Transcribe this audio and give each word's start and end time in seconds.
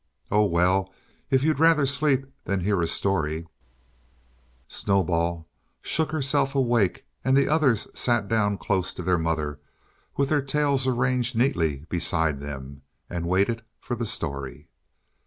Oh, 0.31 0.45
well; 0.45 0.91
if 1.29 1.43
you'd 1.43 1.59
rather 1.59 1.85
sleep 1.85 2.25
than 2.45 2.61
hear 2.61 2.81
a 2.81 2.87
story" 2.87 3.45
Snowball 4.67 5.47
shook 5.83 6.09
herself 6.11 6.55
awake, 6.55 7.05
and 7.23 7.37
the 7.37 7.47
others 7.47 7.87
sat 7.93 8.27
down 8.27 8.57
close 8.57 8.95
to 8.95 9.03
their 9.03 9.19
mother 9.19 9.59
with 10.17 10.29
their 10.29 10.41
tails 10.41 10.87
arranged 10.87 11.35
neatly 11.35 11.85
beside 11.87 12.39
them, 12.39 12.81
and 13.11 13.27
waited 13.27 13.61
for 13.79 13.93
the 13.93 14.07
story. 14.07 14.69